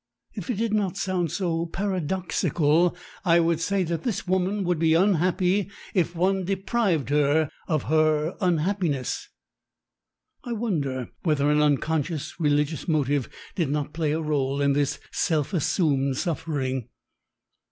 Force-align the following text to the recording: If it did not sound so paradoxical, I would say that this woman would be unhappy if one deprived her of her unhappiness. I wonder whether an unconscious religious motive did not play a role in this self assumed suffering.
If 0.33 0.49
it 0.49 0.55
did 0.55 0.73
not 0.73 0.97
sound 0.97 1.31
so 1.31 1.67
paradoxical, 1.67 2.97
I 3.23 3.39
would 3.39 3.59
say 3.61 3.83
that 3.83 4.01
this 4.01 4.25
woman 4.27 4.63
would 4.63 4.79
be 4.79 4.95
unhappy 4.95 5.69
if 5.93 6.15
one 6.15 6.43
deprived 6.43 7.09
her 7.11 7.49
of 7.67 7.83
her 7.83 8.35
unhappiness. 8.41 9.29
I 10.43 10.53
wonder 10.53 11.11
whether 11.21 11.51
an 11.51 11.61
unconscious 11.61 12.33
religious 12.39 12.87
motive 12.87 13.29
did 13.53 13.69
not 13.69 13.93
play 13.93 14.11
a 14.11 14.19
role 14.21 14.59
in 14.59 14.73
this 14.73 14.99
self 15.11 15.53
assumed 15.53 16.17
suffering. 16.17 16.89